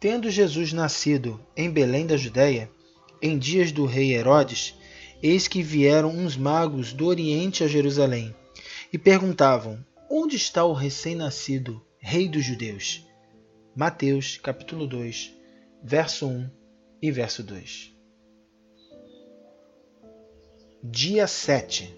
[0.00, 2.70] Tendo Jesus nascido em Belém da Judéia,
[3.20, 4.74] em dias do rei Herodes,
[5.22, 8.34] eis que vieram uns magos do Oriente a Jerusalém
[8.90, 13.06] e perguntavam: Onde está o recém-nascido Rei dos Judeus?
[13.76, 15.34] Mateus, capítulo 2,
[15.84, 16.50] verso 1
[17.02, 17.94] e verso 2.
[20.82, 21.94] Dia 7.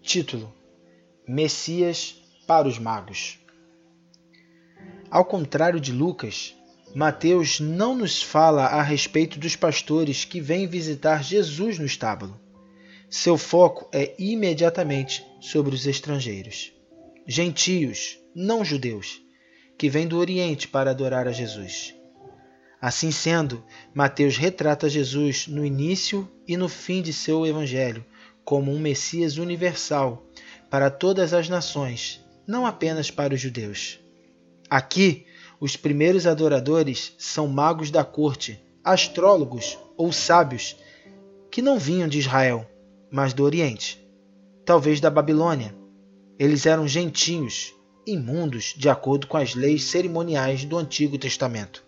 [0.00, 0.54] Título:
[1.26, 3.40] Messias para os magos.
[5.10, 6.54] Ao contrário de Lucas,
[6.94, 12.40] Mateus não nos fala a respeito dos pastores que vêm visitar Jesus no estábulo.
[13.10, 16.72] Seu foco é imediatamente sobre os estrangeiros,
[17.26, 19.20] gentios, não judeus,
[19.76, 21.94] que vêm do Oriente para adorar a Jesus.
[22.80, 28.04] Assim sendo, Mateus retrata Jesus no início e no fim de seu evangelho
[28.44, 30.24] como um Messias universal
[30.70, 33.98] para todas as nações, não apenas para os judeus.
[34.68, 35.26] Aqui,
[35.60, 40.76] os primeiros adoradores são magos da corte, astrólogos ou sábios,
[41.50, 42.68] que não vinham de Israel,
[43.10, 44.04] mas do Oriente,
[44.64, 45.74] talvez da Babilônia.
[46.38, 47.72] Eles eram gentios,
[48.06, 51.84] imundos, de acordo com as leis cerimoniais do Antigo Testamento.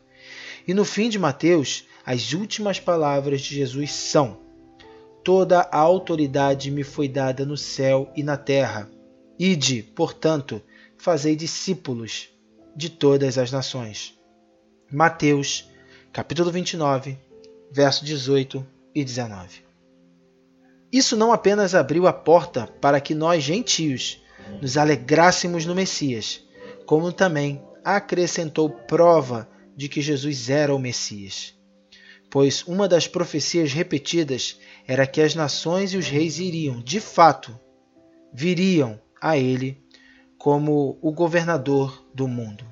[0.67, 4.39] E no fim de Mateus, as últimas palavras de Jesus são:
[5.25, 8.89] Toda a autoridade me foi dada no céu e na terra.
[9.39, 10.63] Ide, portanto,
[10.97, 12.29] fazei discípulos
[12.77, 14.15] de todas as nações.
[14.93, 15.69] Mateus,
[16.13, 17.19] capítulo 29,
[17.73, 19.65] verso 18 e 19.
[20.93, 24.23] Isso não apenas abriu a porta para que nós, gentios,
[24.61, 26.45] nos alegrássemos no Messias,
[26.85, 31.55] como também acrescentou prova de que Jesus era o Messias.
[32.31, 37.59] Pois uma das profecias repetidas era que as nações e os reis iriam, de fato,
[38.33, 39.83] viriam a ele
[40.39, 42.65] como o governador do mundo.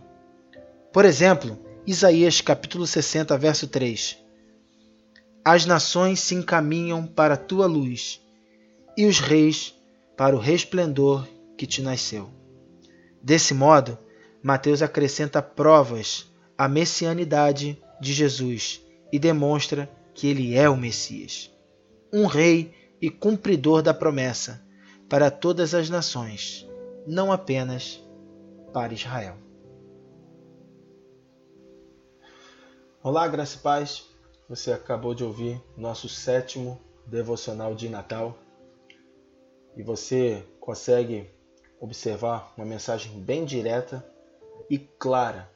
[0.92, 4.18] Por exemplo, Isaías capítulo 60, verso 3.
[5.44, 8.20] As nações se encaminham para a tua luz,
[8.96, 9.74] e os reis
[10.16, 11.26] para o resplendor
[11.58, 12.30] que te nasceu.
[13.22, 13.98] Desse modo,
[14.42, 18.80] Mateus acrescenta provas à messianidade de Jesus
[19.12, 21.50] e demonstra que ele é o Messias,
[22.12, 24.62] um rei e cumpridor da promessa
[25.08, 26.66] para todas as nações
[27.06, 28.02] não apenas
[28.72, 29.36] para Israel.
[33.02, 34.08] Olá, graça e paz.
[34.48, 38.36] Você acabou de ouvir nosso sétimo devocional de Natal
[39.76, 41.30] e você consegue
[41.78, 44.04] observar uma mensagem bem direta
[44.70, 45.50] e clara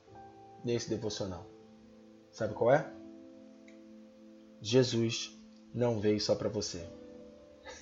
[0.64, 1.46] nesse devocional.
[2.30, 2.92] Sabe qual é?
[4.60, 5.38] Jesus
[5.72, 6.86] não veio só para você.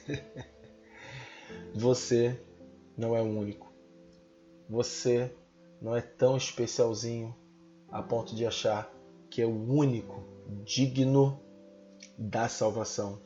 [1.75, 2.41] você
[2.97, 3.73] não é único.
[4.69, 5.35] Você
[5.81, 7.35] não é tão especialzinho
[7.91, 8.91] a ponto de achar
[9.31, 10.25] que é o único
[10.65, 11.41] digno
[12.19, 13.21] da salvação,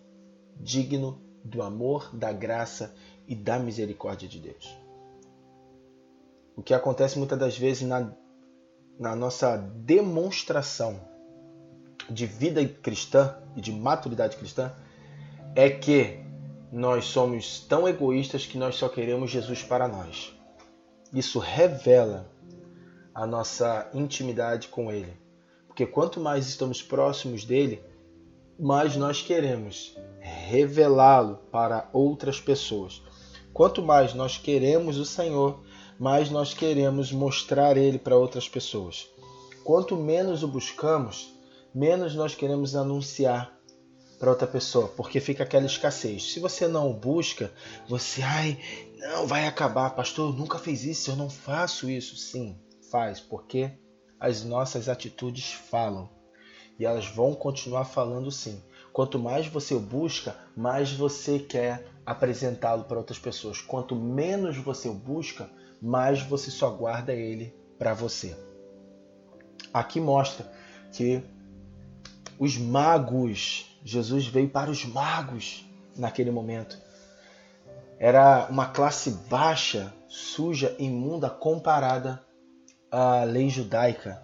[0.57, 2.95] digno do amor, da graça
[3.27, 4.77] e da misericórdia de Deus.
[6.57, 8.13] O que acontece muitas das vezes na,
[8.99, 11.01] na nossa demonstração
[12.11, 14.75] de vida cristã e de maturidade cristã
[15.55, 16.30] é que
[16.73, 20.33] nós somos tão egoístas que nós só queremos Jesus para nós.
[21.13, 22.31] Isso revela
[23.13, 25.13] a nossa intimidade com Ele.
[25.67, 27.83] Porque quanto mais estamos próximos dele,
[28.59, 33.03] mais nós queremos revelá-lo para outras pessoas.
[33.53, 35.61] Quanto mais nós queremos o Senhor,
[35.99, 39.09] mais nós queremos mostrar Ele para outras pessoas.
[39.65, 41.35] Quanto menos o buscamos,
[41.75, 43.60] menos nós queremos anunciar
[44.21, 46.31] para outra pessoa, porque fica aquela escassez.
[46.31, 47.51] Se você não busca,
[47.89, 48.59] você, ai,
[48.99, 52.15] não, vai acabar, pastor, nunca fez isso, eu não faço isso.
[52.17, 52.61] Sim,
[52.91, 53.73] faz, porque
[54.21, 56.11] as nossas atitudes falam
[56.79, 58.63] e elas vão continuar falando sim.
[58.93, 63.63] Quanto mais você busca, mais você quer apresentá-lo para outras pessoas.
[63.63, 65.49] Quanto menos você busca,
[65.81, 68.37] mais você só guarda ele para você.
[69.73, 70.53] Aqui mostra
[70.93, 71.23] que
[72.39, 75.65] os magos Jesus veio para os magos
[75.97, 76.79] naquele momento.
[77.99, 82.25] Era uma classe baixa, suja, imunda comparada
[82.91, 84.21] à lei judaica.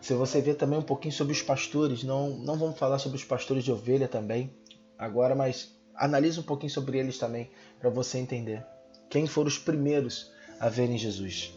[0.00, 3.24] Se você ver também um pouquinho sobre os pastores, não, não vamos falar sobre os
[3.24, 4.52] pastores de ovelha também
[4.98, 8.64] agora, mas analise um pouquinho sobre eles também para você entender
[9.08, 11.52] quem foram os primeiros a verem Jesus.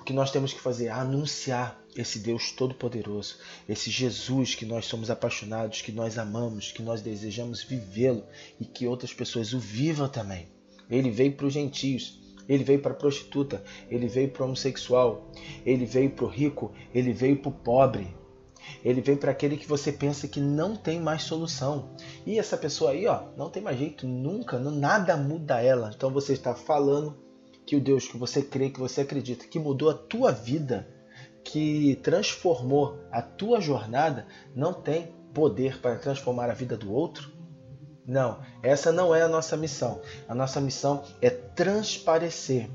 [0.00, 3.36] O que nós temos que fazer é anunciar esse Deus Todo-Poderoso,
[3.68, 8.24] esse Jesus que nós somos apaixonados, que nós amamos, que nós desejamos vivê-lo
[8.58, 10.48] e que outras pessoas o vivam também.
[10.88, 12.18] Ele veio para os gentios,
[12.48, 15.30] ele veio para a prostituta, ele veio para o homossexual,
[15.66, 18.16] ele veio para o rico, ele veio para o pobre.
[18.82, 21.90] Ele vem para aquele que você pensa que não tem mais solução.
[22.24, 25.92] E essa pessoa aí, ó, não tem mais jeito nunca, nada muda ela.
[25.94, 27.29] Então você está falando
[27.70, 30.88] que o Deus que você crê, que você acredita, que mudou a tua vida,
[31.44, 34.26] que transformou a tua jornada,
[34.56, 37.30] não tem poder para transformar a vida do outro?
[38.04, 40.02] Não, essa não é a nossa missão.
[40.26, 42.68] A nossa missão é transparecer,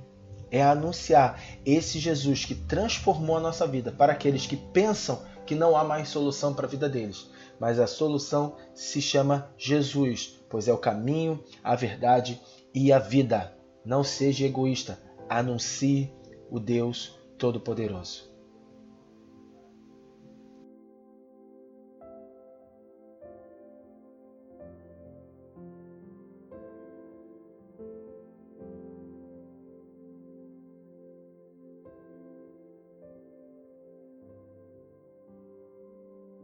[0.50, 5.76] é anunciar esse Jesus que transformou a nossa vida para aqueles que pensam que não
[5.76, 7.30] há mais solução para a vida deles.
[7.60, 12.40] Mas a solução se chama Jesus, pois é o caminho, a verdade
[12.74, 13.55] e a vida.
[13.86, 15.00] Não seja egoísta,
[15.30, 16.12] anuncie
[16.50, 18.35] o Deus Todo-Poderoso.